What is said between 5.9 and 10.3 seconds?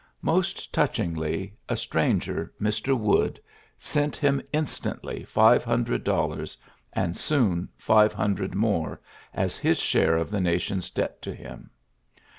dollars, and soon five hundred more, as his share